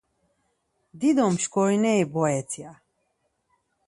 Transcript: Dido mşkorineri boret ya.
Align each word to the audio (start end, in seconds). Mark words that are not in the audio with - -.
Dido 0.99 1.25
mşkorineri 1.33 2.05
boret 2.13 2.51
ya. 2.61 2.71